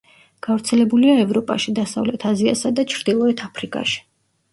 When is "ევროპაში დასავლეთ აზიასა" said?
1.23-2.71